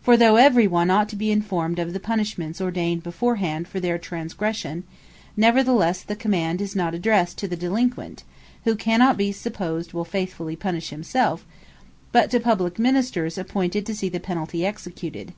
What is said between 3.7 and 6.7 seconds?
their transgression; neverthelesse the Command